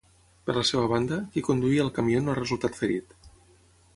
[0.45, 3.17] Per la seva banda, qui conduïa el camió no ha resultat ferit.